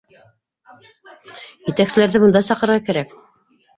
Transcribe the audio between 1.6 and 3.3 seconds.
—Етәкселәрҙе бында саҡырырға кәрәк